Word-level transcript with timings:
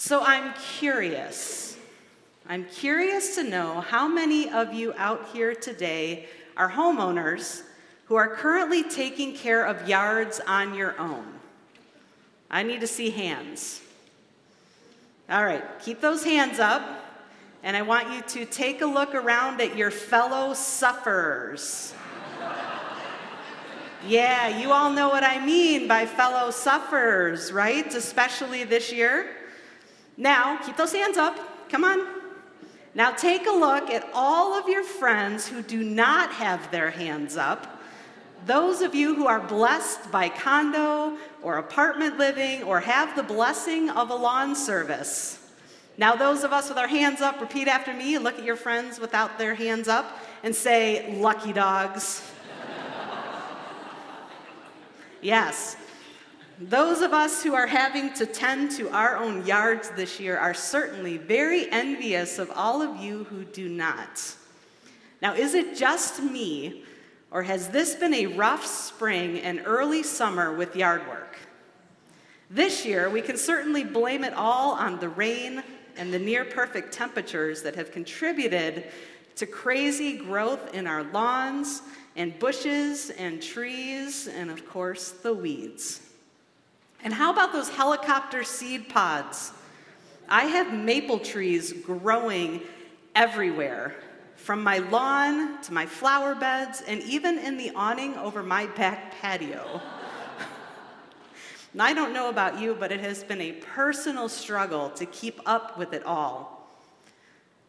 So 0.00 0.22
I'm 0.22 0.54
curious. 0.78 1.76
I'm 2.48 2.66
curious 2.66 3.34
to 3.34 3.42
know 3.42 3.80
how 3.80 4.06
many 4.06 4.48
of 4.48 4.72
you 4.72 4.94
out 4.96 5.30
here 5.32 5.56
today 5.56 6.26
are 6.56 6.70
homeowners 6.70 7.64
who 8.04 8.14
are 8.14 8.28
currently 8.28 8.84
taking 8.84 9.34
care 9.34 9.66
of 9.66 9.88
yards 9.88 10.40
on 10.46 10.74
your 10.74 10.96
own. 11.00 11.26
I 12.48 12.62
need 12.62 12.80
to 12.82 12.86
see 12.86 13.10
hands. 13.10 13.80
All 15.28 15.44
right, 15.44 15.64
keep 15.80 16.00
those 16.00 16.22
hands 16.22 16.60
up. 16.60 17.04
And 17.64 17.76
I 17.76 17.82
want 17.82 18.12
you 18.12 18.22
to 18.22 18.44
take 18.48 18.82
a 18.82 18.86
look 18.86 19.16
around 19.16 19.60
at 19.60 19.76
your 19.76 19.90
fellow 19.90 20.54
sufferers. 20.54 21.92
yeah, 24.06 24.60
you 24.60 24.70
all 24.70 24.92
know 24.92 25.08
what 25.08 25.24
I 25.24 25.44
mean 25.44 25.88
by 25.88 26.06
fellow 26.06 26.52
sufferers, 26.52 27.50
right? 27.50 27.92
Especially 27.92 28.62
this 28.62 28.92
year. 28.92 29.34
Now, 30.18 30.58
keep 30.58 30.76
those 30.76 30.92
hands 30.92 31.16
up. 31.16 31.70
Come 31.70 31.84
on. 31.84 32.04
Now, 32.92 33.12
take 33.12 33.46
a 33.46 33.52
look 33.52 33.88
at 33.88 34.04
all 34.12 34.58
of 34.58 34.68
your 34.68 34.82
friends 34.82 35.46
who 35.46 35.62
do 35.62 35.84
not 35.84 36.32
have 36.32 36.70
their 36.72 36.90
hands 36.90 37.36
up. 37.36 37.80
Those 38.44 38.82
of 38.82 38.96
you 38.96 39.14
who 39.14 39.28
are 39.28 39.40
blessed 39.40 40.10
by 40.10 40.28
condo 40.28 41.16
or 41.40 41.58
apartment 41.58 42.18
living 42.18 42.64
or 42.64 42.80
have 42.80 43.14
the 43.14 43.22
blessing 43.22 43.90
of 43.90 44.10
a 44.10 44.14
lawn 44.14 44.56
service. 44.56 45.38
Now, 45.96 46.16
those 46.16 46.42
of 46.42 46.52
us 46.52 46.68
with 46.68 46.78
our 46.78 46.88
hands 46.88 47.20
up, 47.20 47.40
repeat 47.40 47.68
after 47.68 47.94
me 47.94 48.16
and 48.16 48.24
look 48.24 48.38
at 48.38 48.44
your 48.44 48.56
friends 48.56 48.98
without 48.98 49.38
their 49.38 49.54
hands 49.54 49.86
up 49.86 50.18
and 50.42 50.54
say, 50.54 51.16
Lucky 51.20 51.52
dogs. 51.52 52.28
yes. 55.22 55.76
Those 56.60 57.02
of 57.02 57.12
us 57.12 57.44
who 57.44 57.54
are 57.54 57.68
having 57.68 58.12
to 58.14 58.26
tend 58.26 58.72
to 58.72 58.90
our 58.90 59.16
own 59.16 59.46
yards 59.46 59.90
this 59.90 60.18
year 60.18 60.36
are 60.36 60.54
certainly 60.54 61.16
very 61.16 61.70
envious 61.70 62.40
of 62.40 62.50
all 62.50 62.82
of 62.82 63.00
you 63.00 63.24
who 63.24 63.44
do 63.44 63.68
not. 63.68 64.34
Now, 65.22 65.34
is 65.34 65.54
it 65.54 65.76
just 65.76 66.20
me, 66.20 66.82
or 67.30 67.44
has 67.44 67.68
this 67.68 67.94
been 67.94 68.12
a 68.12 68.26
rough 68.26 68.66
spring 68.66 69.38
and 69.38 69.62
early 69.66 70.02
summer 70.02 70.52
with 70.52 70.74
yard 70.74 71.06
work? 71.06 71.38
This 72.50 72.84
year, 72.84 73.08
we 73.08 73.22
can 73.22 73.36
certainly 73.36 73.84
blame 73.84 74.24
it 74.24 74.34
all 74.34 74.72
on 74.72 74.98
the 74.98 75.08
rain, 75.08 75.62
and 75.96 76.12
the 76.12 76.18
near 76.18 76.44
perfect 76.44 76.92
temperatures 76.92 77.62
that 77.62 77.76
have 77.76 77.92
contributed 77.92 78.86
to 79.36 79.46
crazy 79.46 80.16
growth 80.16 80.74
in 80.74 80.88
our 80.88 81.04
lawns 81.04 81.82
and 82.16 82.36
bushes 82.40 83.10
and 83.10 83.40
trees, 83.40 84.26
and 84.26 84.50
of 84.50 84.68
course, 84.68 85.10
the 85.10 85.32
weeds. 85.32 86.07
And 87.02 87.14
how 87.14 87.32
about 87.32 87.52
those 87.52 87.68
helicopter 87.68 88.44
seed 88.44 88.88
pods? 88.88 89.52
I 90.28 90.44
have 90.44 90.74
maple 90.74 91.18
trees 91.18 91.72
growing 91.72 92.62
everywhere, 93.14 93.94
from 94.36 94.62
my 94.62 94.78
lawn 94.78 95.60
to 95.62 95.72
my 95.72 95.86
flower 95.86 96.34
beds, 96.34 96.82
and 96.86 97.02
even 97.02 97.38
in 97.38 97.56
the 97.56 97.70
awning 97.74 98.14
over 98.16 98.42
my 98.42 98.66
back 98.66 99.20
patio. 99.20 99.80
And 101.74 101.82
I 101.82 101.92
don't 101.92 102.14
know 102.14 102.30
about 102.30 102.58
you, 102.58 102.74
but 102.74 102.92
it 102.92 103.00
has 103.00 103.22
been 103.22 103.42
a 103.42 103.52
personal 103.52 104.28
struggle 104.30 104.88
to 104.90 105.04
keep 105.04 105.38
up 105.44 105.76
with 105.78 105.92
it 105.92 106.02
all. 106.02 106.66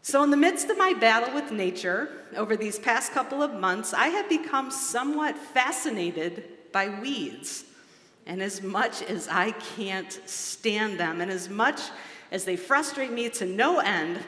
So, 0.01 0.23
in 0.23 0.31
the 0.31 0.37
midst 0.37 0.69
of 0.69 0.77
my 0.77 0.93
battle 0.93 1.35
with 1.35 1.51
nature 1.51 2.09
over 2.35 2.55
these 2.55 2.79
past 2.79 3.11
couple 3.11 3.43
of 3.43 3.53
months, 3.53 3.93
I 3.93 4.07
have 4.07 4.29
become 4.29 4.71
somewhat 4.71 5.37
fascinated 5.37 6.71
by 6.71 6.87
weeds. 6.87 7.65
And 8.29 8.43
as 8.43 8.61
much 8.61 9.01
as 9.01 9.27
I 9.27 9.51
can't 9.75 10.11
stand 10.29 10.99
them, 10.99 11.19
and 11.19 11.31
as 11.31 11.49
much 11.49 11.81
as 12.31 12.45
they 12.45 12.55
frustrate 12.55 13.11
me 13.11 13.27
to 13.29 13.45
no 13.47 13.79
end, 13.79 14.19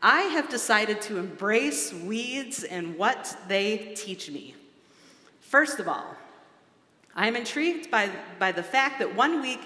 I 0.00 0.20
have 0.20 0.48
decided 0.48 1.02
to 1.02 1.18
embrace 1.18 1.92
weeds 1.92 2.62
and 2.62 2.96
what 2.96 3.36
they 3.48 3.92
teach 3.96 4.30
me. 4.30 4.54
First 5.40 5.80
of 5.80 5.88
all, 5.88 6.14
I 7.16 7.26
am 7.26 7.34
intrigued 7.34 7.90
by, 7.90 8.08
by 8.38 8.52
the 8.52 8.62
fact 8.62 9.00
that 9.00 9.16
one 9.16 9.42
week 9.42 9.60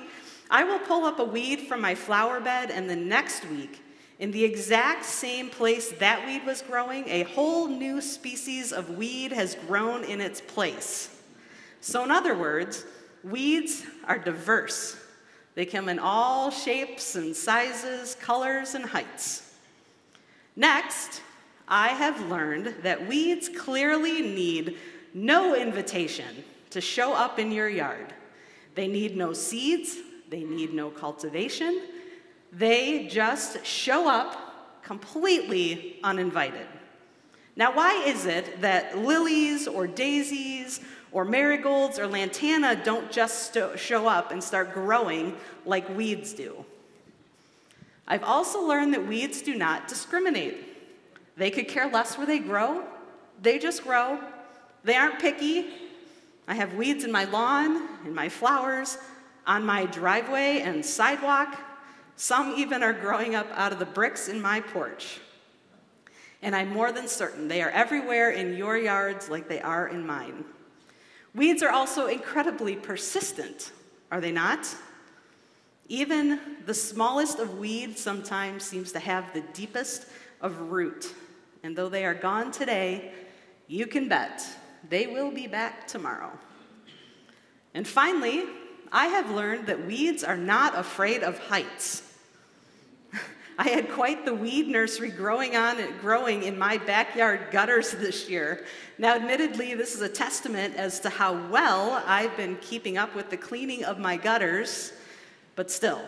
I 0.50 0.64
will 0.64 0.78
pull 0.78 1.04
up 1.04 1.18
a 1.18 1.24
weed 1.24 1.60
from 1.68 1.82
my 1.82 1.94
flower 1.94 2.40
bed, 2.40 2.70
and 2.70 2.88
the 2.88 2.96
next 2.96 3.44
week, 3.50 3.82
in 4.18 4.30
the 4.30 4.44
exact 4.44 5.04
same 5.04 5.50
place 5.50 5.92
that 5.98 6.24
weed 6.24 6.46
was 6.46 6.62
growing, 6.62 7.06
a 7.10 7.24
whole 7.24 7.68
new 7.68 8.00
species 8.00 8.72
of 8.72 8.96
weed 8.96 9.30
has 9.30 9.56
grown 9.66 10.04
in 10.04 10.22
its 10.22 10.40
place. 10.40 11.20
So, 11.82 12.02
in 12.02 12.10
other 12.10 12.34
words, 12.34 12.86
weeds 13.24 13.84
are 14.06 14.18
diverse. 14.18 14.96
They 15.54 15.66
come 15.66 15.88
in 15.88 15.98
all 15.98 16.50
shapes 16.50 17.16
and 17.16 17.34
sizes, 17.34 18.14
colors, 18.16 18.74
and 18.74 18.84
heights. 18.84 19.54
Next, 20.56 21.22
I 21.66 21.88
have 21.88 22.28
learned 22.28 22.74
that 22.82 23.06
weeds 23.06 23.48
clearly 23.48 24.22
need 24.22 24.76
no 25.14 25.54
invitation 25.54 26.44
to 26.70 26.80
show 26.80 27.12
up 27.12 27.38
in 27.38 27.52
your 27.52 27.68
yard. 27.68 28.12
They 28.74 28.88
need 28.88 29.16
no 29.16 29.32
seeds, 29.32 29.96
they 30.30 30.44
need 30.44 30.72
no 30.72 30.90
cultivation. 30.90 31.82
They 32.52 33.08
just 33.08 33.64
show 33.66 34.08
up 34.08 34.82
completely 34.82 35.98
uninvited. 36.02 36.66
Now, 37.56 37.74
why 37.74 38.04
is 38.06 38.24
it 38.24 38.60
that 38.60 38.96
lilies 38.96 39.66
or 39.66 39.86
daisies 39.86 40.80
or 41.12 41.24
marigolds 41.24 41.98
or 41.98 42.06
lantana 42.06 42.80
don't 42.84 43.10
just 43.10 43.52
st- 43.52 43.78
show 43.78 44.06
up 44.06 44.30
and 44.32 44.42
start 44.42 44.74
growing 44.74 45.36
like 45.64 45.88
weeds 45.96 46.32
do? 46.32 46.64
I've 48.06 48.24
also 48.24 48.62
learned 48.66 48.94
that 48.94 49.06
weeds 49.06 49.42
do 49.42 49.54
not 49.54 49.88
discriminate. 49.88 50.56
They 51.36 51.50
could 51.50 51.68
care 51.68 51.90
less 51.90 52.16
where 52.16 52.26
they 52.26 52.38
grow, 52.38 52.84
they 53.40 53.58
just 53.58 53.84
grow. 53.84 54.18
They 54.84 54.94
aren't 54.94 55.18
picky, 55.18 55.66
I 56.48 56.54
have 56.54 56.74
weeds 56.74 57.04
in 57.04 57.12
my 57.12 57.24
lawn, 57.24 57.86
in 58.06 58.14
my 58.14 58.30
flowers, 58.30 58.96
on 59.46 59.66
my 59.66 59.84
driveway 59.84 60.60
and 60.60 60.84
sidewalk. 60.84 61.60
Some 62.16 62.54
even 62.56 62.82
are 62.82 62.94
growing 62.94 63.34
up 63.34 63.46
out 63.52 63.70
of 63.70 63.78
the 63.78 63.84
bricks 63.84 64.28
in 64.28 64.40
my 64.40 64.60
porch. 64.60 65.20
And 66.40 66.56
I'm 66.56 66.70
more 66.70 66.90
than 66.90 67.06
certain 67.06 67.48
they 67.48 67.60
are 67.60 67.70
everywhere 67.70 68.30
in 68.30 68.56
your 68.56 68.78
yards 68.78 69.28
like 69.28 69.46
they 69.46 69.60
are 69.60 69.88
in 69.88 70.06
mine. 70.06 70.44
Weeds 71.38 71.62
are 71.62 71.70
also 71.70 72.08
incredibly 72.08 72.74
persistent, 72.74 73.70
are 74.10 74.20
they 74.20 74.32
not? 74.32 74.66
Even 75.86 76.40
the 76.66 76.74
smallest 76.74 77.38
of 77.38 77.58
weeds 77.58 78.00
sometimes 78.00 78.64
seems 78.64 78.90
to 78.90 78.98
have 78.98 79.32
the 79.32 79.42
deepest 79.52 80.06
of 80.40 80.58
root. 80.58 81.14
And 81.62 81.76
though 81.76 81.88
they 81.88 82.04
are 82.04 82.14
gone 82.14 82.50
today, 82.50 83.12
you 83.68 83.86
can 83.86 84.08
bet 84.08 84.44
they 84.88 85.06
will 85.06 85.30
be 85.30 85.46
back 85.46 85.86
tomorrow. 85.86 86.32
And 87.72 87.86
finally, 87.86 88.42
I 88.90 89.06
have 89.06 89.30
learned 89.30 89.68
that 89.68 89.86
weeds 89.86 90.24
are 90.24 90.36
not 90.36 90.76
afraid 90.76 91.22
of 91.22 91.38
heights. 91.38 92.02
I 93.60 93.70
had 93.70 93.90
quite 93.90 94.24
the 94.24 94.34
weed 94.34 94.68
nursery 94.68 95.10
growing 95.10 95.56
on 95.56 95.80
and 95.80 96.00
growing 96.00 96.44
in 96.44 96.56
my 96.56 96.78
backyard 96.78 97.48
gutters 97.50 97.90
this 97.90 98.30
year. 98.30 98.64
Now, 98.98 99.16
admittedly, 99.16 99.74
this 99.74 99.96
is 99.96 100.00
a 100.00 100.08
testament 100.08 100.76
as 100.76 101.00
to 101.00 101.10
how 101.10 101.34
well 101.48 102.00
I've 102.06 102.36
been 102.36 102.56
keeping 102.60 102.98
up 102.98 103.16
with 103.16 103.30
the 103.30 103.36
cleaning 103.36 103.84
of 103.84 103.98
my 103.98 104.16
gutters, 104.16 104.92
but 105.56 105.72
still, 105.72 106.00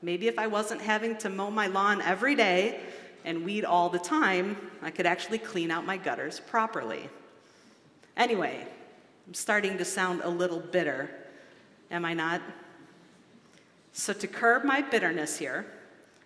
maybe 0.00 0.26
if 0.26 0.38
I 0.38 0.46
wasn't 0.46 0.80
having 0.80 1.18
to 1.18 1.28
mow 1.28 1.50
my 1.50 1.66
lawn 1.66 2.00
every 2.00 2.34
day 2.34 2.80
and 3.26 3.44
weed 3.44 3.66
all 3.66 3.90
the 3.90 3.98
time, 3.98 4.56
I 4.80 4.90
could 4.90 5.04
actually 5.04 5.38
clean 5.38 5.70
out 5.70 5.84
my 5.84 5.98
gutters 5.98 6.40
properly. 6.40 7.10
Anyway, 8.16 8.66
I'm 9.26 9.34
starting 9.34 9.76
to 9.76 9.84
sound 9.84 10.22
a 10.24 10.30
little 10.30 10.60
bitter, 10.60 11.10
am 11.90 12.06
I 12.06 12.14
not? 12.14 12.40
So, 13.92 14.14
to 14.14 14.26
curb 14.26 14.64
my 14.64 14.80
bitterness 14.80 15.36
here, 15.36 15.66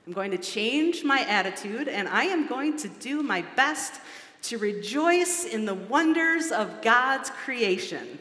I'm 0.06 0.12
going 0.12 0.30
to 0.30 0.38
change 0.38 1.04
my 1.04 1.20
attitude 1.20 1.88
and 1.88 2.08
I 2.08 2.24
am 2.24 2.46
going 2.46 2.76
to 2.78 2.88
do 2.88 3.22
my 3.22 3.42
best 3.54 4.00
to 4.42 4.58
rejoice 4.58 5.44
in 5.44 5.66
the 5.66 5.74
wonders 5.74 6.50
of 6.50 6.80
God's 6.82 7.30
creation 7.30 8.18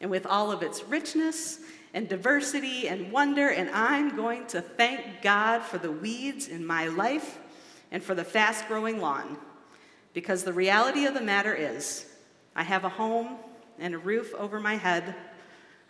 and 0.00 0.10
with 0.10 0.26
all 0.26 0.52
of 0.52 0.62
its 0.62 0.84
richness 0.84 1.60
and 1.94 2.08
diversity 2.08 2.88
and 2.88 3.10
wonder. 3.10 3.48
And 3.48 3.70
I'm 3.70 4.16
going 4.16 4.46
to 4.48 4.60
thank 4.60 5.22
God 5.22 5.62
for 5.62 5.78
the 5.78 5.90
weeds 5.90 6.48
in 6.48 6.66
my 6.66 6.88
life 6.88 7.38
and 7.90 8.02
for 8.02 8.14
the 8.14 8.24
fast 8.24 8.68
growing 8.68 9.00
lawn. 9.00 9.38
Because 10.12 10.44
the 10.44 10.52
reality 10.52 11.06
of 11.06 11.14
the 11.14 11.22
matter 11.22 11.54
is, 11.54 12.06
I 12.54 12.62
have 12.62 12.84
a 12.84 12.90
home 12.90 13.36
and 13.78 13.94
a 13.94 13.98
roof 13.98 14.34
over 14.34 14.60
my 14.60 14.74
head. 14.74 15.14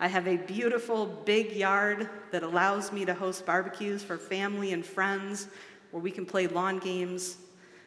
I 0.03 0.09
have 0.09 0.27
a 0.27 0.37
beautiful 0.37 1.07
big 1.07 1.53
yard 1.53 2.11
that 2.33 2.43
allows 2.43 2.91
me 2.91 3.05
to 3.05 3.15
host 3.15 3.47
barbecues 3.47 4.03
for 4.03 4.19
family 4.19 4.73
and 4.73 4.85
friends 4.85 5.47
where 5.93 6.03
we 6.03 6.11
can 6.11 6.27
play 6.27 6.49
lawn 6.49 6.81
games. 6.81 7.37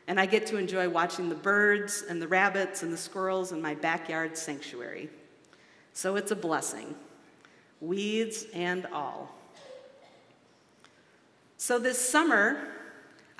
And 0.07 0.17
I 0.17 0.25
get 0.25 0.47
to 0.47 0.55
enjoy 0.55 0.87
watching 0.87 1.27
the 1.27 1.35
birds 1.35 2.05
and 2.07 2.21
the 2.21 2.27
rabbits 2.29 2.83
and 2.83 2.93
the 2.93 2.97
squirrels 2.97 3.51
in 3.51 3.61
my 3.61 3.75
backyard 3.75 4.37
sanctuary. 4.37 5.09
So 5.91 6.15
it's 6.15 6.31
a 6.31 6.37
blessing, 6.37 6.95
weeds 7.81 8.45
and 8.53 8.85
all. 8.93 9.35
So, 11.57 11.77
this 11.77 11.99
summer, 11.99 12.69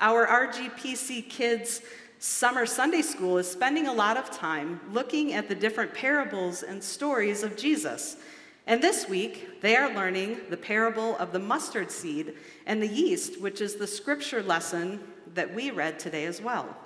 our 0.00 0.26
RGPC 0.26 1.30
kids' 1.30 1.80
summer 2.18 2.66
Sunday 2.66 3.00
school 3.00 3.38
is 3.38 3.50
spending 3.50 3.86
a 3.86 3.92
lot 3.94 4.18
of 4.18 4.30
time 4.30 4.82
looking 4.92 5.32
at 5.32 5.48
the 5.48 5.54
different 5.54 5.94
parables 5.94 6.62
and 6.62 6.84
stories 6.84 7.42
of 7.42 7.56
Jesus. 7.56 8.18
And 8.66 8.82
this 8.82 9.08
week, 9.08 9.60
they 9.60 9.76
are 9.76 9.94
learning 9.94 10.38
the 10.50 10.56
parable 10.56 11.16
of 11.18 11.32
the 11.32 11.38
mustard 11.38 11.90
seed 11.90 12.34
and 12.66 12.82
the 12.82 12.88
yeast, 12.88 13.40
which 13.40 13.60
is 13.60 13.76
the 13.76 13.86
scripture 13.86 14.42
lesson 14.42 15.00
that 15.34 15.54
we 15.54 15.70
read 15.70 15.98
today 15.98 16.24
as 16.24 16.40
well. 16.40 16.76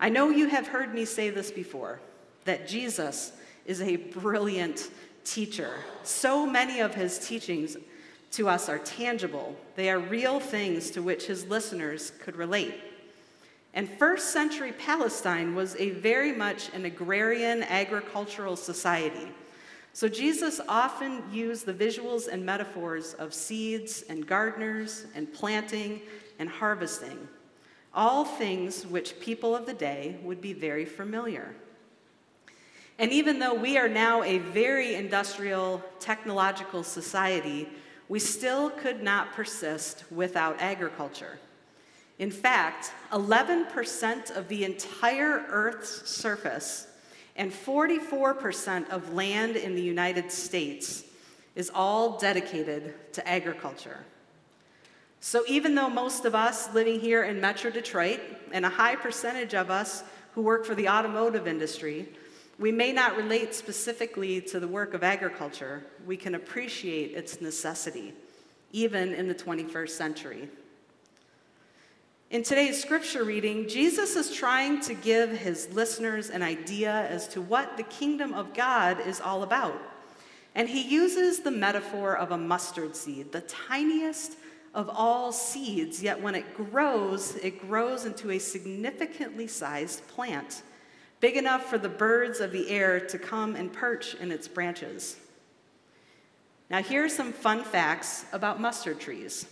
I 0.00 0.08
know 0.08 0.30
you 0.30 0.48
have 0.48 0.68
heard 0.68 0.94
me 0.94 1.04
say 1.04 1.30
this 1.30 1.50
before 1.50 2.00
that 2.44 2.66
Jesus 2.66 3.32
is 3.66 3.82
a 3.82 3.96
brilliant 3.96 4.90
teacher. 5.24 5.74
So 6.02 6.46
many 6.46 6.80
of 6.80 6.94
his 6.94 7.18
teachings 7.18 7.76
to 8.32 8.48
us 8.48 8.70
are 8.70 8.78
tangible, 8.78 9.54
they 9.76 9.90
are 9.90 9.98
real 9.98 10.40
things 10.40 10.90
to 10.92 11.02
which 11.02 11.26
his 11.26 11.46
listeners 11.46 12.12
could 12.18 12.34
relate. 12.34 12.74
And 13.74 13.88
first 13.98 14.32
century 14.32 14.72
Palestine 14.72 15.54
was 15.54 15.76
a 15.76 15.90
very 15.90 16.32
much 16.32 16.70
an 16.72 16.86
agrarian 16.86 17.62
agricultural 17.62 18.56
society. 18.56 19.28
So 19.94 20.08
Jesus 20.08 20.60
often 20.68 21.22
used 21.30 21.66
the 21.66 21.74
visuals 21.74 22.26
and 22.26 22.44
metaphors 22.44 23.12
of 23.14 23.34
seeds 23.34 24.04
and 24.08 24.26
gardeners 24.26 25.04
and 25.14 25.32
planting 25.32 26.00
and 26.38 26.48
harvesting, 26.48 27.28
all 27.92 28.24
things 28.24 28.86
which 28.86 29.20
people 29.20 29.54
of 29.54 29.66
the 29.66 29.74
day 29.74 30.16
would 30.22 30.40
be 30.40 30.54
very 30.54 30.86
familiar. 30.86 31.54
And 32.98 33.12
even 33.12 33.38
though 33.38 33.54
we 33.54 33.76
are 33.76 33.88
now 33.88 34.22
a 34.22 34.38
very 34.38 34.94
industrial, 34.94 35.82
technological 36.00 36.82
society, 36.82 37.68
we 38.08 38.18
still 38.18 38.70
could 38.70 39.02
not 39.02 39.32
persist 39.32 40.04
without 40.10 40.60
agriculture. 40.60 41.38
In 42.18 42.30
fact, 42.30 42.92
11% 43.10 44.36
of 44.36 44.48
the 44.48 44.64
entire 44.64 45.44
Earth's 45.48 46.08
surface 46.08 46.86
and 47.36 47.50
44% 47.52 48.90
of 48.90 49.14
land 49.14 49.56
in 49.56 49.74
the 49.74 49.82
United 49.82 50.30
States 50.30 51.04
is 51.54 51.70
all 51.74 52.18
dedicated 52.18 53.12
to 53.14 53.26
agriculture. 53.28 54.04
So, 55.20 55.44
even 55.46 55.74
though 55.74 55.88
most 55.88 56.24
of 56.24 56.34
us 56.34 56.74
living 56.74 56.98
here 56.98 57.22
in 57.22 57.40
Metro 57.40 57.70
Detroit 57.70 58.20
and 58.50 58.66
a 58.66 58.68
high 58.68 58.96
percentage 58.96 59.54
of 59.54 59.70
us 59.70 60.02
who 60.34 60.42
work 60.42 60.64
for 60.64 60.74
the 60.74 60.88
automotive 60.88 61.46
industry, 61.46 62.08
we 62.58 62.72
may 62.72 62.92
not 62.92 63.16
relate 63.16 63.54
specifically 63.54 64.40
to 64.40 64.60
the 64.60 64.68
work 64.68 64.94
of 64.94 65.02
agriculture, 65.02 65.84
we 66.06 66.16
can 66.16 66.34
appreciate 66.34 67.16
its 67.16 67.40
necessity, 67.40 68.12
even 68.72 69.14
in 69.14 69.28
the 69.28 69.34
21st 69.34 69.90
century. 69.90 70.48
In 72.32 72.42
today's 72.42 72.80
scripture 72.80 73.24
reading, 73.24 73.68
Jesus 73.68 74.16
is 74.16 74.34
trying 74.34 74.80
to 74.80 74.94
give 74.94 75.32
his 75.32 75.68
listeners 75.74 76.30
an 76.30 76.42
idea 76.42 77.06
as 77.10 77.28
to 77.28 77.42
what 77.42 77.76
the 77.76 77.82
kingdom 77.82 78.32
of 78.32 78.54
God 78.54 79.06
is 79.06 79.20
all 79.20 79.42
about. 79.42 79.78
And 80.54 80.66
he 80.66 80.80
uses 80.80 81.40
the 81.40 81.50
metaphor 81.50 82.16
of 82.16 82.30
a 82.30 82.38
mustard 82.38 82.96
seed, 82.96 83.32
the 83.32 83.42
tiniest 83.42 84.38
of 84.72 84.88
all 84.88 85.30
seeds, 85.30 86.02
yet 86.02 86.22
when 86.22 86.34
it 86.34 86.56
grows, 86.56 87.34
it 87.36 87.60
grows 87.68 88.06
into 88.06 88.30
a 88.30 88.38
significantly 88.38 89.46
sized 89.46 90.08
plant, 90.08 90.62
big 91.20 91.36
enough 91.36 91.66
for 91.66 91.76
the 91.76 91.90
birds 91.90 92.40
of 92.40 92.50
the 92.50 92.70
air 92.70 92.98
to 92.98 93.18
come 93.18 93.56
and 93.56 93.70
perch 93.74 94.14
in 94.14 94.32
its 94.32 94.48
branches. 94.48 95.18
Now, 96.70 96.82
here 96.82 97.04
are 97.04 97.10
some 97.10 97.34
fun 97.34 97.62
facts 97.62 98.24
about 98.32 98.58
mustard 98.58 99.00
trees. 99.00 99.44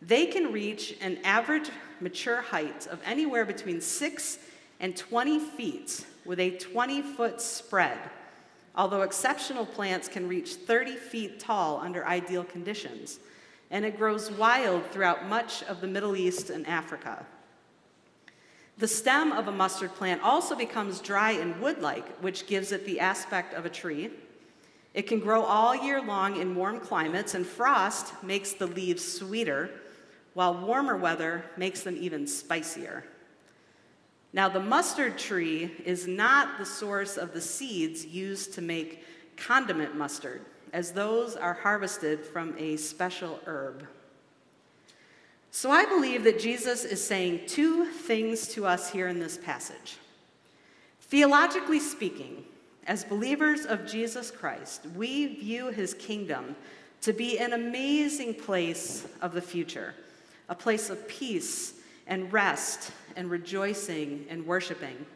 They 0.00 0.24
can 0.24 0.50
reach 0.50 0.96
an 1.02 1.18
average 1.24 1.68
mature 2.00 2.40
height 2.40 2.86
of 2.86 3.00
anywhere 3.04 3.44
between 3.44 3.80
6 3.80 4.38
and 4.80 4.96
20 4.96 5.38
feet 5.38 6.04
with 6.24 6.40
a 6.40 6.50
20 6.52 7.02
foot 7.02 7.40
spread, 7.40 7.98
although 8.74 9.02
exceptional 9.02 9.66
plants 9.66 10.08
can 10.08 10.28
reach 10.28 10.54
30 10.54 10.96
feet 10.96 11.40
tall 11.40 11.78
under 11.78 12.06
ideal 12.06 12.44
conditions, 12.44 13.20
and 13.70 13.84
it 13.84 13.98
grows 13.98 14.30
wild 14.30 14.84
throughout 14.90 15.26
much 15.26 15.62
of 15.64 15.80
the 15.80 15.86
Middle 15.86 16.16
East 16.16 16.50
and 16.50 16.66
Africa. 16.66 17.24
The 18.78 18.88
stem 18.88 19.32
of 19.32 19.46
a 19.46 19.52
mustard 19.52 19.94
plant 19.94 20.22
also 20.22 20.56
becomes 20.56 21.00
dry 21.00 21.32
and 21.32 21.60
wood 21.60 21.82
like, 21.82 22.08
which 22.20 22.46
gives 22.46 22.72
it 22.72 22.86
the 22.86 22.98
aspect 22.98 23.52
of 23.52 23.66
a 23.66 23.70
tree. 23.70 24.10
It 24.94 25.02
can 25.02 25.20
grow 25.20 25.42
all 25.42 25.76
year 25.76 26.00
long 26.00 26.40
in 26.40 26.54
warm 26.54 26.80
climates, 26.80 27.34
and 27.34 27.46
frost 27.46 28.14
makes 28.24 28.54
the 28.54 28.66
leaves 28.66 29.06
sweeter 29.06 29.70
while 30.34 30.54
warmer 30.54 30.96
weather 30.96 31.44
makes 31.56 31.82
them 31.82 31.96
even 31.98 32.26
spicier. 32.26 33.04
Now, 34.32 34.48
the 34.48 34.60
mustard 34.60 35.18
tree 35.18 35.72
is 35.84 36.06
not 36.06 36.56
the 36.56 36.66
source 36.66 37.16
of 37.16 37.32
the 37.32 37.40
seeds 37.40 38.06
used 38.06 38.54
to 38.54 38.62
make 38.62 39.04
condiment 39.36 39.96
mustard, 39.96 40.42
as 40.72 40.92
those 40.92 41.34
are 41.34 41.54
harvested 41.54 42.24
from 42.24 42.54
a 42.56 42.76
special 42.76 43.40
herb. 43.46 43.86
So, 45.50 45.72
I 45.72 45.84
believe 45.84 46.22
that 46.24 46.38
Jesus 46.38 46.84
is 46.84 47.04
saying 47.04 47.40
two 47.48 47.86
things 47.86 48.46
to 48.48 48.66
us 48.66 48.92
here 48.92 49.08
in 49.08 49.18
this 49.18 49.36
passage. 49.36 49.96
Theologically 51.00 51.80
speaking, 51.80 52.44
as 52.86 53.04
believers 53.04 53.66
of 53.66 53.84
Jesus 53.84 54.30
Christ, 54.30 54.86
we 54.94 55.40
view 55.40 55.68
his 55.68 55.92
kingdom 55.94 56.54
to 57.00 57.12
be 57.12 57.38
an 57.38 57.52
amazing 57.52 58.34
place 58.34 59.08
of 59.20 59.32
the 59.32 59.42
future 59.42 59.94
a 60.50 60.54
place 60.54 60.90
of 60.90 61.08
peace 61.08 61.74
and 62.08 62.30
rest 62.30 62.90
and 63.16 63.30
rejoicing 63.30 64.26
and 64.28 64.44
worshiping. 64.44 65.06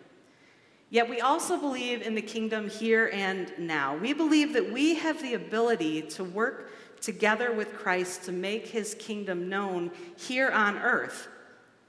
Yet 0.90 1.10
we 1.10 1.20
also 1.20 1.58
believe 1.58 2.02
in 2.02 2.14
the 2.14 2.22
kingdom 2.22 2.70
here 2.70 3.10
and 3.12 3.52
now. 3.58 3.96
We 3.96 4.12
believe 4.12 4.52
that 4.52 4.72
we 4.72 4.94
have 4.94 5.20
the 5.20 5.34
ability 5.34 6.02
to 6.02 6.22
work 6.24 6.70
together 7.00 7.52
with 7.52 7.74
Christ 7.74 8.22
to 8.24 8.32
make 8.32 8.68
his 8.68 8.94
kingdom 8.94 9.48
known 9.48 9.90
here 10.16 10.50
on 10.50 10.78
earth. 10.78 11.26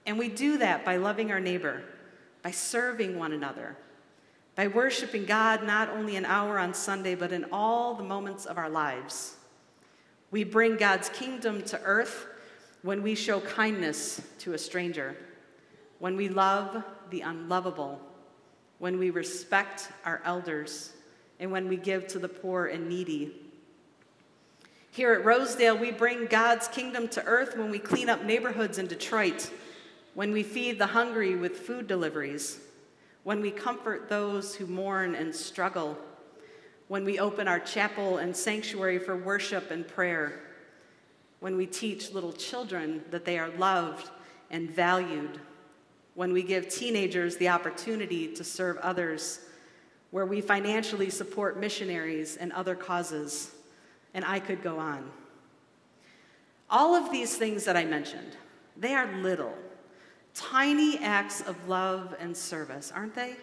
And 0.08 0.18
we 0.18 0.28
do 0.28 0.58
that 0.58 0.84
by 0.84 0.98
loving 0.98 1.32
our 1.32 1.40
neighbor, 1.40 1.84
by 2.42 2.50
serving 2.50 3.18
one 3.18 3.32
another, 3.32 3.78
by 4.56 4.68
worshiping 4.68 5.26
God 5.26 5.64
not 5.64 5.90
only 5.90 6.16
an 6.16 6.26
hour 6.26 6.58
on 6.58 6.74
Sunday, 6.74 7.14
but 7.14 7.32
in 7.32 7.46
all 7.52 7.94
the 7.94 8.04
moments 8.04 8.48
of 8.48 8.58
our 8.58 8.70
lives. 8.70 9.36
We 10.32 10.44
bring 10.44 10.78
God's 10.78 11.10
kingdom 11.10 11.62
to 11.64 11.80
earth 11.84 12.28
when 12.86 13.02
we 13.02 13.16
show 13.16 13.40
kindness 13.40 14.22
to 14.38 14.54
a 14.54 14.58
stranger, 14.60 15.16
when 15.98 16.16
we 16.16 16.30
love 16.30 16.84
the 17.10 17.22
unlovable, 17.22 18.00
when 18.78 19.00
we 19.00 19.10
respect 19.10 19.90
our 20.06 20.22
elders, 20.24 20.94
and 21.40 21.52
when 21.52 21.68
we 21.68 21.78
give 21.78 22.06
to 22.06 22.20
the 22.20 22.30
poor 22.30 22.68
and 22.68 22.88
needy. 22.88 23.34
Here 24.92 25.14
at 25.14 25.26
Rosedale, 25.26 25.76
we 25.76 25.90
bring 25.90 26.28
God's 26.28 26.68
kingdom 26.68 27.08
to 27.08 27.26
earth 27.26 27.58
when 27.58 27.72
we 27.72 27.80
clean 27.80 28.08
up 28.08 28.24
neighborhoods 28.24 28.78
in 28.78 28.86
Detroit, 28.86 29.50
when 30.14 30.32
we 30.32 30.44
feed 30.44 30.78
the 30.78 30.86
hungry 30.86 31.36
with 31.36 31.58
food 31.58 31.88
deliveries, 31.88 32.60
when 33.24 33.42
we 33.42 33.50
comfort 33.50 34.10
those 34.10 34.54
who 34.54 34.68
mourn 34.68 35.16
and 35.16 35.34
struggle, 35.34 35.98
when 36.88 37.04
we 37.04 37.18
open 37.18 37.48
our 37.48 37.60
chapel 37.60 38.18
and 38.18 38.38
sanctuary 38.38 39.00
for 39.00 39.18
worship 39.18 39.72
and 39.72 39.88
prayer 39.88 40.40
when 41.40 41.58
we 41.58 41.66
teach 41.66 42.12
little 42.12 42.34
children 42.34 43.04
that 43.12 43.26
they 43.26 43.38
are 43.38 43.50
loved 43.50 44.10
and 44.52 44.70
valued, 44.70 45.40
when 46.16 46.32
we 46.32 46.42
give 46.44 46.70
teenagers 46.70 47.38
the 47.38 47.50
opportunity 47.50 48.28
to 48.34 48.44
serve 48.44 48.78
others, 48.78 49.42
where 50.12 50.26
we 50.26 50.40
financially 50.40 51.10
support 51.10 51.60
missionaries 51.60 52.38
and 52.38 52.52
other 52.54 52.76
causes, 52.76 53.52
and 54.14 54.24
I 54.24 54.40
could 54.40 54.64
go 54.64 54.80
on. 54.80 55.12
All 56.70 56.96
of 56.96 57.12
these 57.12 57.38
things 57.38 57.66
that 57.66 57.76
I 57.76 57.86
mentioned, 57.86 58.38
they 58.78 58.94
are 58.94 59.14
little, 59.22 59.54
tiny 60.34 60.98
acts 61.00 61.42
of 61.42 61.68
love 61.68 62.16
and 62.20 62.36
service, 62.36 62.92
aren't 62.96 63.14
they? 63.14 63.36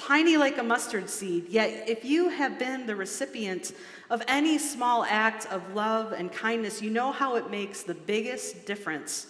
Tiny 0.00 0.36
like 0.36 0.56
a 0.58 0.62
mustard 0.62 1.10
seed. 1.10 1.48
Yet, 1.48 1.88
if 1.88 2.04
you 2.04 2.30
have 2.30 2.58
been 2.58 2.86
the 2.86 2.96
recipient 2.96 3.72
of 4.08 4.22
any 4.26 4.56
small 4.56 5.04
act 5.04 5.46
of 5.46 5.74
love 5.74 6.12
and 6.12 6.32
kindness, 6.32 6.80
you 6.80 6.90
know 6.90 7.12
how 7.12 7.36
it 7.36 7.50
makes 7.50 7.82
the 7.82 7.94
biggest 7.94 8.64
difference 8.64 9.26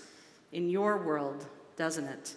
in 0.53 0.71
your 0.71 0.99
world, 0.99 1.47
doesn't 1.77 2.07
it? 2.07 2.35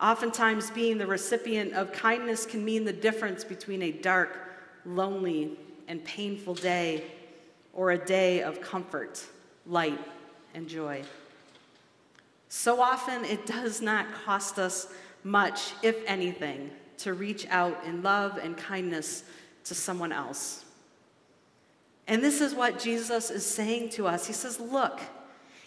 Oftentimes, 0.00 0.70
being 0.70 0.98
the 0.98 1.06
recipient 1.06 1.72
of 1.72 1.92
kindness 1.92 2.44
can 2.44 2.64
mean 2.64 2.84
the 2.84 2.92
difference 2.92 3.42
between 3.42 3.82
a 3.82 3.90
dark, 3.90 4.38
lonely, 4.84 5.58
and 5.88 6.04
painful 6.04 6.54
day 6.54 7.02
or 7.72 7.92
a 7.92 7.98
day 7.98 8.42
of 8.42 8.60
comfort, 8.60 9.24
light, 9.66 9.98
and 10.54 10.68
joy. 10.68 11.02
So 12.50 12.80
often, 12.80 13.24
it 13.24 13.46
does 13.46 13.80
not 13.80 14.06
cost 14.24 14.58
us 14.58 14.92
much, 15.24 15.72
if 15.82 15.96
anything, 16.06 16.70
to 16.98 17.14
reach 17.14 17.46
out 17.48 17.84
in 17.84 18.02
love 18.02 18.38
and 18.38 18.56
kindness 18.56 19.24
to 19.64 19.74
someone 19.74 20.12
else. 20.12 20.64
And 22.06 22.22
this 22.22 22.40
is 22.40 22.54
what 22.54 22.78
Jesus 22.78 23.30
is 23.30 23.44
saying 23.44 23.90
to 23.90 24.06
us. 24.06 24.26
He 24.26 24.32
says, 24.32 24.58
Look, 24.58 25.00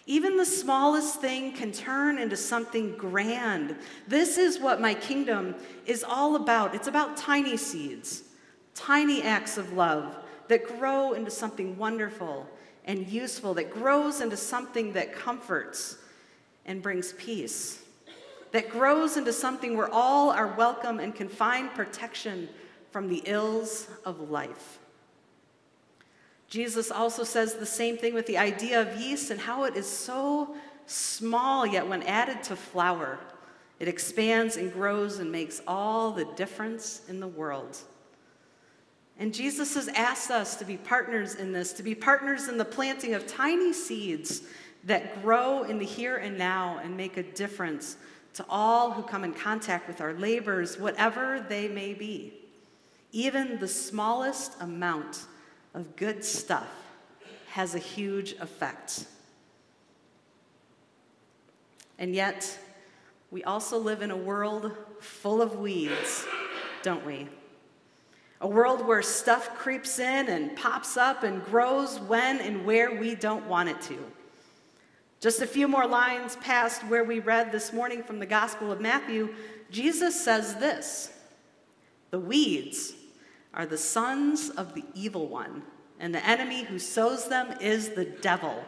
Even 0.06 0.36
the 0.36 0.44
smallest 0.44 1.20
thing 1.20 1.52
can 1.52 1.70
turn 1.70 2.18
into 2.18 2.36
something 2.36 2.96
grand. 2.96 3.76
This 4.08 4.36
is 4.36 4.58
what 4.58 4.80
my 4.80 4.94
kingdom 4.94 5.54
is 5.86 6.02
all 6.02 6.34
about. 6.36 6.74
It's 6.74 6.88
about 6.88 7.16
tiny 7.16 7.56
seeds, 7.56 8.24
tiny 8.74 9.22
acts 9.22 9.58
of 9.58 9.72
love 9.74 10.16
that 10.48 10.66
grow 10.66 11.12
into 11.12 11.30
something 11.30 11.76
wonderful 11.78 12.48
and 12.84 13.06
useful, 13.06 13.54
that 13.54 13.70
grows 13.70 14.20
into 14.20 14.36
something 14.36 14.92
that 14.94 15.14
comforts 15.14 15.98
and 16.66 16.82
brings 16.82 17.12
peace, 17.12 17.80
that 18.52 18.68
grows 18.68 19.16
into 19.16 19.32
something 19.32 19.76
where 19.76 19.92
all 19.92 20.30
are 20.30 20.54
welcome 20.56 21.00
and 21.00 21.14
can 21.14 21.28
find 21.28 21.72
protection 21.74 22.48
from 22.90 23.08
the 23.08 23.22
ills 23.24 23.88
of 24.04 24.30
life. 24.30 24.78
Jesus 26.48 26.90
also 26.90 27.24
says 27.24 27.54
the 27.54 27.64
same 27.64 27.96
thing 27.96 28.12
with 28.12 28.26
the 28.26 28.36
idea 28.36 28.82
of 28.82 29.00
yeast 29.00 29.30
and 29.30 29.40
how 29.40 29.64
it 29.64 29.74
is 29.74 29.88
so 29.88 30.54
small, 30.84 31.66
yet 31.66 31.86
when 31.86 32.02
added 32.02 32.42
to 32.44 32.56
flour, 32.56 33.18
it 33.80 33.88
expands 33.88 34.58
and 34.58 34.70
grows 34.70 35.18
and 35.18 35.32
makes 35.32 35.62
all 35.66 36.12
the 36.12 36.26
difference 36.36 37.02
in 37.08 37.20
the 37.20 37.26
world. 37.26 37.78
And 39.18 39.32
Jesus 39.32 39.74
has 39.76 39.88
asked 39.88 40.30
us 40.30 40.56
to 40.56 40.66
be 40.66 40.76
partners 40.76 41.36
in 41.36 41.52
this, 41.52 41.72
to 41.74 41.82
be 41.82 41.94
partners 41.94 42.48
in 42.48 42.58
the 42.58 42.64
planting 42.66 43.14
of 43.14 43.26
tiny 43.26 43.72
seeds 43.72 44.42
that 44.84 45.22
grow 45.22 45.62
in 45.62 45.78
the 45.78 45.86
here 45.86 46.16
and 46.16 46.36
now 46.36 46.80
and 46.82 46.96
make 46.96 47.16
a 47.16 47.22
difference 47.22 47.96
to 48.34 48.44
all 48.48 48.92
who 48.92 49.02
come 49.02 49.24
in 49.24 49.34
contact 49.34 49.86
with 49.86 50.00
our 50.00 50.14
labors, 50.14 50.78
whatever 50.78 51.44
they 51.48 51.68
may 51.68 51.94
be. 51.94 52.34
Even 53.12 53.58
the 53.58 53.68
smallest 53.68 54.60
amount 54.60 55.26
of 55.74 55.96
good 55.96 56.24
stuff 56.24 56.68
has 57.50 57.74
a 57.74 57.78
huge 57.78 58.32
effect. 58.40 59.06
And 61.98 62.14
yet, 62.14 62.58
we 63.30 63.44
also 63.44 63.78
live 63.78 64.02
in 64.02 64.10
a 64.10 64.16
world 64.16 64.72
full 65.00 65.42
of 65.42 65.56
weeds, 65.56 66.26
don't 66.82 67.04
we? 67.04 67.28
A 68.40 68.48
world 68.48 68.86
where 68.86 69.02
stuff 69.02 69.54
creeps 69.54 69.98
in 69.98 70.28
and 70.28 70.56
pops 70.56 70.96
up 70.96 71.22
and 71.22 71.44
grows 71.44 72.00
when 72.00 72.40
and 72.40 72.64
where 72.64 72.98
we 72.98 73.14
don't 73.14 73.46
want 73.46 73.68
it 73.68 73.80
to. 73.82 73.98
Just 75.22 75.40
a 75.40 75.46
few 75.46 75.68
more 75.68 75.86
lines 75.86 76.34
past 76.40 76.82
where 76.88 77.04
we 77.04 77.20
read 77.20 77.52
this 77.52 77.72
morning 77.72 78.02
from 78.02 78.18
the 78.18 78.26
Gospel 78.26 78.72
of 78.72 78.80
Matthew, 78.80 79.32
Jesus 79.70 80.20
says 80.20 80.56
this 80.56 81.12
The 82.10 82.18
weeds 82.18 82.94
are 83.54 83.64
the 83.64 83.78
sons 83.78 84.50
of 84.50 84.74
the 84.74 84.82
evil 84.94 85.28
one, 85.28 85.62
and 86.00 86.12
the 86.12 86.26
enemy 86.26 86.64
who 86.64 86.76
sows 86.76 87.28
them 87.28 87.56
is 87.60 87.90
the 87.90 88.04
devil. 88.04 88.64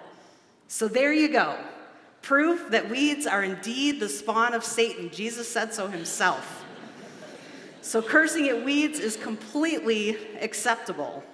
So 0.68 0.86
there 0.86 1.12
you 1.12 1.28
go. 1.28 1.58
Proof 2.22 2.70
that 2.70 2.88
weeds 2.88 3.26
are 3.26 3.42
indeed 3.42 3.98
the 3.98 4.08
spawn 4.08 4.54
of 4.54 4.62
Satan. 4.62 5.10
Jesus 5.10 5.48
said 5.50 5.74
so 5.74 5.88
himself. 5.88 6.64
So 7.80 8.00
cursing 8.00 8.48
at 8.48 8.64
weeds 8.64 9.00
is 9.00 9.16
completely 9.16 10.18
acceptable. 10.40 11.24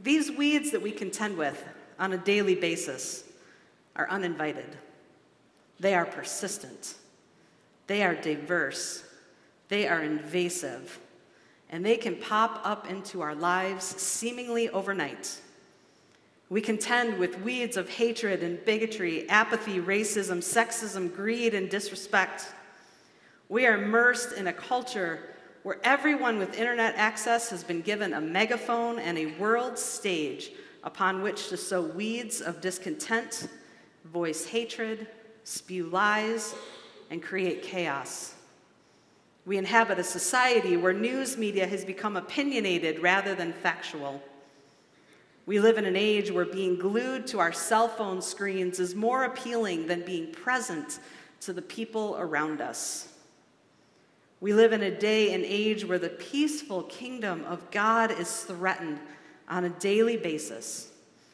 These 0.00 0.30
weeds 0.30 0.70
that 0.72 0.82
we 0.82 0.92
contend 0.92 1.38
with 1.38 1.64
on 1.98 2.12
a 2.12 2.18
daily 2.18 2.54
basis 2.54 3.24
are 3.96 4.08
uninvited. 4.10 4.76
They 5.80 5.94
are 5.94 6.06
persistent. 6.06 6.94
They 7.86 8.02
are 8.02 8.14
diverse. 8.14 9.04
They 9.68 9.88
are 9.88 10.02
invasive 10.02 10.98
and 11.74 11.84
they 11.84 11.96
can 11.96 12.14
pop 12.14 12.60
up 12.64 12.88
into 12.88 13.20
our 13.20 13.34
lives 13.34 13.84
seemingly 13.84 14.68
overnight. 14.68 15.40
We 16.48 16.60
contend 16.60 17.18
with 17.18 17.40
weeds 17.40 17.76
of 17.76 17.88
hatred 17.88 18.44
and 18.44 18.64
bigotry, 18.64 19.28
apathy, 19.28 19.80
racism, 19.80 20.38
sexism, 20.38 21.12
greed, 21.12 21.52
and 21.52 21.68
disrespect. 21.68 22.46
We 23.48 23.66
are 23.66 23.82
immersed 23.82 24.34
in 24.34 24.46
a 24.46 24.52
culture 24.52 25.18
where 25.64 25.78
everyone 25.82 26.38
with 26.38 26.56
internet 26.56 26.94
access 26.96 27.50
has 27.50 27.64
been 27.64 27.80
given 27.80 28.12
a 28.12 28.20
megaphone 28.20 29.00
and 29.00 29.18
a 29.18 29.34
world 29.38 29.76
stage 29.76 30.52
upon 30.84 31.22
which 31.22 31.48
to 31.48 31.56
sow 31.56 31.80
weeds 31.80 32.40
of 32.40 32.60
discontent, 32.60 33.48
voice 34.04 34.46
hatred, 34.46 35.08
spew 35.42 35.86
lies, 35.86 36.54
and 37.10 37.22
create 37.22 37.62
chaos. 37.62 38.34
We 39.46 39.58
inhabit 39.58 39.98
a 39.98 40.04
society 40.04 40.76
where 40.76 40.92
news 40.92 41.36
media 41.36 41.66
has 41.66 41.84
become 41.84 42.16
opinionated 42.16 43.02
rather 43.02 43.34
than 43.34 43.52
factual. 43.52 44.22
We 45.46 45.58
live 45.58 45.76
in 45.76 45.84
an 45.84 45.96
age 45.96 46.30
where 46.30 46.46
being 46.46 46.78
glued 46.78 47.26
to 47.28 47.40
our 47.40 47.52
cell 47.52 47.88
phone 47.88 48.22
screens 48.22 48.78
is 48.78 48.94
more 48.94 49.24
appealing 49.24 49.86
than 49.86 50.04
being 50.04 50.32
present 50.32 51.00
to 51.40 51.52
the 51.52 51.60
people 51.60 52.16
around 52.18 52.62
us. 52.62 53.08
We 54.40 54.54
live 54.54 54.72
in 54.72 54.82
a 54.82 54.90
day 54.90 55.34
and 55.34 55.44
age 55.44 55.84
where 55.84 55.98
the 55.98 56.08
peaceful 56.10 56.84
kingdom 56.84 57.44
of 57.44 57.70
God 57.70 58.10
is 58.10 58.44
threatened 58.44 58.98
on 59.48 59.64
a 59.64 59.68
daily 59.68 60.16
basis, 60.16 60.90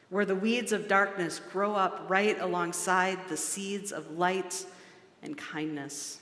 where 0.09 0.25
the 0.25 0.35
weeds 0.35 0.73
of 0.73 0.89
darkness 0.89 1.41
grow 1.53 1.75
up 1.75 2.07
right 2.09 2.39
alongside 2.41 3.19
the 3.29 3.37
seeds 3.37 3.93
of 3.93 4.19
light 4.19 4.65
and 5.23 5.37
kindness. 5.37 6.21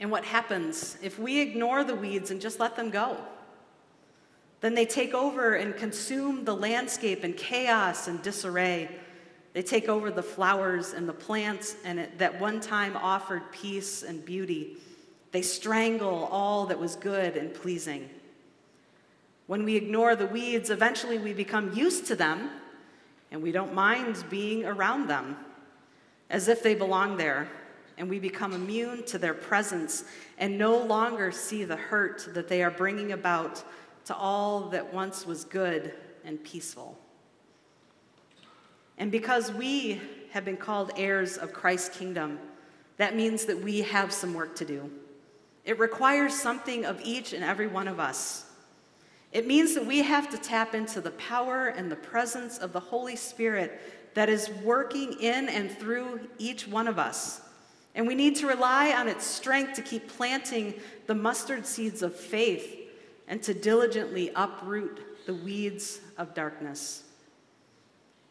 And 0.00 0.10
what 0.10 0.24
happens 0.24 0.96
if 1.02 1.18
we 1.18 1.40
ignore 1.40 1.82
the 1.82 1.94
weeds 1.94 2.30
and 2.30 2.40
just 2.40 2.60
let 2.60 2.76
them 2.76 2.90
go? 2.90 3.16
Then 4.60 4.74
they 4.74 4.86
take 4.86 5.14
over 5.14 5.54
and 5.54 5.76
consume 5.76 6.44
the 6.44 6.54
landscape 6.54 7.24
in 7.24 7.32
chaos 7.34 8.08
and 8.08 8.22
disarray. 8.22 8.88
They 9.52 9.62
take 9.62 9.88
over 9.88 10.10
the 10.10 10.22
flowers 10.22 10.92
and 10.92 11.08
the 11.08 11.12
plants 11.12 11.76
and 11.84 11.98
it, 12.00 12.18
that 12.18 12.40
one 12.40 12.60
time 12.60 12.96
offered 12.96 13.50
peace 13.52 14.02
and 14.02 14.24
beauty. 14.24 14.76
They 15.30 15.42
strangle 15.42 16.28
all 16.30 16.66
that 16.66 16.78
was 16.78 16.96
good 16.96 17.36
and 17.36 17.52
pleasing. 17.52 18.08
When 19.48 19.64
we 19.64 19.76
ignore 19.76 20.14
the 20.14 20.26
weeds, 20.26 20.68
eventually 20.68 21.16
we 21.16 21.32
become 21.32 21.72
used 21.72 22.06
to 22.08 22.14
them 22.14 22.50
and 23.30 23.42
we 23.42 23.50
don't 23.50 23.72
mind 23.72 24.22
being 24.28 24.66
around 24.66 25.08
them 25.08 25.38
as 26.28 26.48
if 26.48 26.62
they 26.62 26.74
belong 26.74 27.16
there 27.16 27.48
and 27.96 28.10
we 28.10 28.18
become 28.18 28.52
immune 28.52 29.04
to 29.06 29.16
their 29.16 29.32
presence 29.32 30.04
and 30.36 30.58
no 30.58 30.76
longer 30.76 31.32
see 31.32 31.64
the 31.64 31.76
hurt 31.76 32.28
that 32.34 32.46
they 32.46 32.62
are 32.62 32.70
bringing 32.70 33.12
about 33.12 33.64
to 34.04 34.14
all 34.14 34.68
that 34.68 34.92
once 34.92 35.24
was 35.24 35.44
good 35.44 35.94
and 36.26 36.44
peaceful. 36.44 36.98
And 38.98 39.10
because 39.10 39.50
we 39.50 39.98
have 40.32 40.44
been 40.44 40.58
called 40.58 40.92
heirs 40.94 41.38
of 41.38 41.54
Christ's 41.54 41.96
kingdom, 41.96 42.38
that 42.98 43.16
means 43.16 43.46
that 43.46 43.58
we 43.58 43.80
have 43.80 44.12
some 44.12 44.34
work 44.34 44.54
to 44.56 44.66
do. 44.66 44.90
It 45.64 45.78
requires 45.78 46.34
something 46.34 46.84
of 46.84 47.00
each 47.02 47.32
and 47.32 47.42
every 47.42 47.66
one 47.66 47.88
of 47.88 47.98
us. 47.98 48.44
It 49.32 49.46
means 49.46 49.74
that 49.74 49.84
we 49.84 49.98
have 49.98 50.30
to 50.30 50.38
tap 50.38 50.74
into 50.74 51.00
the 51.00 51.10
power 51.12 51.68
and 51.68 51.90
the 51.90 51.96
presence 51.96 52.58
of 52.58 52.72
the 52.72 52.80
Holy 52.80 53.16
Spirit 53.16 53.80
that 54.14 54.28
is 54.28 54.50
working 54.64 55.14
in 55.20 55.48
and 55.48 55.70
through 55.70 56.20
each 56.38 56.66
one 56.66 56.88
of 56.88 56.98
us. 56.98 57.42
And 57.94 58.06
we 58.06 58.14
need 58.14 58.36
to 58.36 58.46
rely 58.46 58.92
on 58.92 59.08
its 59.08 59.26
strength 59.26 59.74
to 59.74 59.82
keep 59.82 60.08
planting 60.08 60.74
the 61.06 61.14
mustard 61.14 61.66
seeds 61.66 62.02
of 62.02 62.14
faith 62.14 62.76
and 63.26 63.42
to 63.42 63.52
diligently 63.52 64.30
uproot 64.34 65.26
the 65.26 65.34
weeds 65.34 66.00
of 66.16 66.32
darkness. 66.34 67.04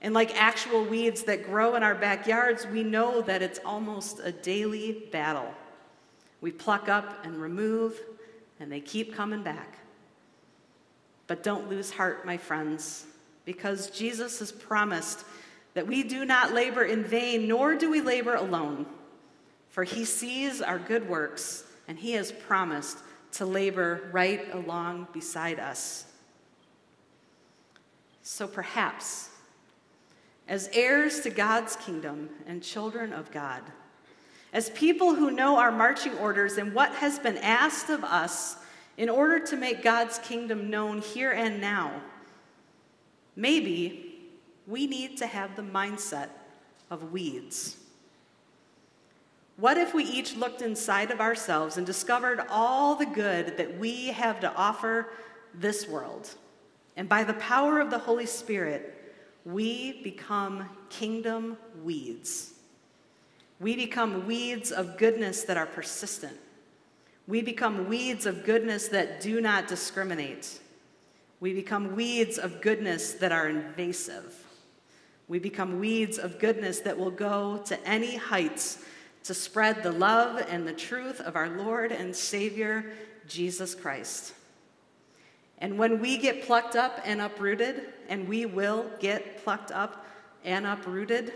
And 0.01 0.13
like 0.13 0.39
actual 0.39 0.84
weeds 0.84 1.24
that 1.24 1.46
grow 1.46 1.75
in 1.75 1.84
our 1.84 1.96
backyards, 1.96 2.66
we 2.68 2.84
know 2.84 3.22
that 3.22 3.42
it's 3.42 3.60
almost 3.66 4.20
a 4.24 4.32
daily 4.32 5.08
battle. 5.12 5.54
We 6.42 6.51
pluck 6.51 6.88
up 6.88 7.25
and 7.25 7.42
remove, 7.42 8.00
and 8.60 8.72
they 8.72 8.80
keep 8.80 9.13
coming 9.16 9.44
back. 9.44 9.77
But 11.28 11.44
don't 11.44 11.70
lose 11.70 11.92
heart, 11.92 12.26
my 12.26 12.38
friends, 12.38 13.06
because 13.46 13.90
Jesus 13.90 14.40
has 14.40 14.52
promised 14.52 15.26
that 15.74 15.86
we 15.86 16.02
do 16.02 16.26
not 16.26 16.54
labor 16.54 16.84
in 16.84 17.04
vain, 17.04 17.48
nor 17.48 17.76
do 17.76 17.92
we 17.92 18.02
labor 18.02 18.36
alone. 18.36 18.86
For 19.70 19.84
he 19.84 20.06
sees 20.06 20.62
our 20.62 20.80
good 20.80 21.08
works, 21.08 21.66
and 21.88 22.00
he 22.00 22.14
has 22.14 22.32
promised 22.32 22.98
to 23.34 23.46
labor 23.46 24.10
right 24.12 24.54
along 24.54 25.08
beside 25.14 25.60
us. 25.60 26.06
So 28.24 28.48
perhaps, 28.48 29.30
as 30.48 30.70
heirs 30.74 31.22
to 31.22 31.30
God's 31.30 31.76
kingdom 31.76 32.30
and 32.48 32.64
children 32.64 33.14
of 33.14 33.32
God, 33.32 33.62
as 34.54 34.70
people 34.72 35.14
who 35.14 35.30
know 35.30 35.58
our 35.58 35.72
marching 35.72 36.18
orders 36.18 36.58
and 36.58 36.74
what 36.74 36.92
has 36.96 37.20
been 37.20 37.38
asked 37.38 37.90
of 37.90 38.04
us 38.04 38.58
in 38.98 39.10
order 39.10 39.39
to 39.39 39.56
make 39.56 39.84
God's 39.84 40.18
kingdom 40.20 40.70
known 40.70 41.01
here 41.01 41.32
and 41.32 41.62
now, 41.62 42.01
maybe 43.36 44.16
we 44.66 44.88
need 44.88 45.18
to 45.18 45.27
have 45.27 45.56
the 45.56 45.62
mindset 45.62 46.30
of 46.89 47.12
weeds. 47.12 47.77
What 49.58 49.77
if 49.77 49.94
we 49.94 50.04
each 50.04 50.36
looked 50.36 50.62
inside 50.62 51.10
of 51.12 51.22
ourselves 51.22 51.77
and 51.77 51.86
discovered 51.86 52.42
all 52.50 52.96
the 52.96 53.06
good 53.06 53.58
that 53.58 53.77
we 53.77 54.08
have 54.08 54.39
to 54.42 54.54
offer 54.54 55.10
this 55.54 55.88
world? 55.88 56.30
And 56.96 57.08
by 57.08 57.24
the 57.24 57.34
power 57.34 57.80
of 57.80 57.89
the 57.89 57.98
Holy 57.98 58.25
Spirit, 58.25 59.16
we 59.46 60.01
become 60.04 60.70
kingdom 60.89 61.58
weeds. 61.84 62.54
We 63.60 63.75
become 63.75 64.27
weeds 64.27 64.72
of 64.72 64.98
goodness 64.98 65.44
that 65.44 65.58
are 65.58 65.66
persistent. 65.66 66.38
We 67.28 67.42
become 67.42 67.90
weeds 67.90 68.26
of 68.26 68.46
goodness 68.46 68.88
that 68.88 69.20
do 69.20 69.42
not 69.42 69.68
discriminate. 69.68 70.60
We 71.42 71.54
become 71.54 71.96
weeds 71.96 72.38
of 72.38 72.62
goodness 72.62 73.14
that 73.16 73.34
are 73.34 73.50
invasive. 73.50 74.34
We 75.28 75.40
become 75.40 75.80
weeds 75.80 76.18
of 76.18 76.40
goodness 76.40 76.80
that 76.82 76.98
will 76.98 77.12
go 77.12 77.62
to 77.66 77.88
any 77.88 78.16
heights 78.16 78.84
to 79.26 79.34
spread 79.34 79.84
the 79.84 79.92
love 79.92 80.46
and 80.50 80.66
the 80.66 80.74
truth 80.74 81.20
of 81.20 81.36
our 81.36 81.50
Lord 81.50 81.92
and 81.92 82.16
Savior, 82.16 82.94
Jesus 83.28 83.76
Christ. 83.76 84.34
And 85.58 85.78
when 85.78 86.00
we 86.00 86.18
get 86.18 86.44
plucked 86.44 86.78
up 86.78 87.02
and 87.04 87.20
uprooted, 87.20 87.90
and 88.08 88.26
we 88.28 88.46
will 88.46 88.90
get 89.00 89.44
plucked 89.44 89.72
up 89.72 90.06
and 90.46 90.66
uprooted, 90.66 91.34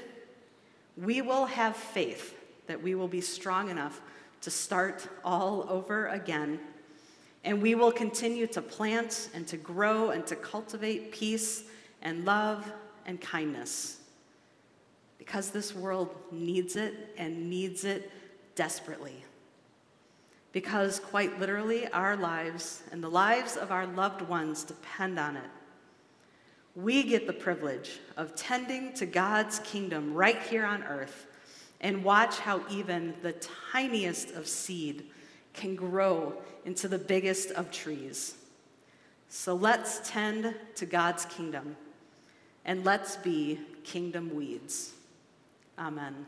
we 0.96 1.22
will 1.22 1.48
have 1.48 1.76
faith 1.76 2.38
that 2.68 2.82
we 2.82 2.96
will 2.96 3.10
be 3.10 3.20
strong 3.20 3.70
enough 3.70 4.00
to 4.42 4.52
start 4.52 5.08
all 5.24 5.66
over 5.70 6.08
again. 6.08 6.60
And 7.44 7.62
we 7.62 7.76
will 7.76 7.92
continue 7.92 8.48
to 8.48 8.62
plant 8.62 9.30
and 9.34 9.48
to 9.48 9.58
grow 9.58 10.12
and 10.12 10.26
to 10.28 10.36
cultivate 10.36 11.12
peace 11.12 11.64
and 12.02 12.26
love 12.26 12.72
and 13.06 13.20
kindness. 13.20 14.00
Because 15.18 15.52
this 15.52 15.74
world 15.76 16.16
needs 16.32 16.76
it 16.76 17.14
and 17.18 17.50
needs 17.50 17.84
it 17.84 18.12
desperately 18.56 19.24
because 20.52 21.00
quite 21.00 21.40
literally, 21.40 21.88
our 21.88 22.18
lives 22.18 22.84
and 22.92 23.04
the 23.04 23.10
lives 23.10 23.56
of 23.56 23.72
our 23.72 23.88
loved 23.88 24.22
ones 24.22 24.64
depend 24.64 25.18
on 25.18 25.38
it. 25.38 25.50
We 26.76 27.04
get 27.04 27.28
the 27.28 27.34
privilege 27.34 28.00
of 28.18 28.36
tending 28.36 28.94
to 28.94 29.06
God's 29.06 29.60
kingdom 29.60 30.14
right 30.14 30.42
here 30.42 30.66
on 30.66 30.84
earth 30.84 31.28
and 31.82 32.04
watch 32.04 32.40
how 32.40 32.62
even 32.70 33.14
the 33.22 33.34
tiniest 33.72 34.32
of 34.32 34.48
seed 34.48 35.04
can 35.54 35.76
grow 35.76 36.34
into 36.64 36.88
the 36.88 36.98
biggest 36.98 37.52
of 37.52 37.72
trees. 37.72 38.36
So 39.28 39.54
let's 39.54 40.08
tend 40.10 40.56
to 40.76 40.86
God's 40.86 41.26
kingdom 41.26 41.76
and 42.66 42.86
let's 42.86 43.16
be 43.18 43.60
kingdom 43.84 44.36
weeds. 44.36 44.94
Amen. 45.78 46.28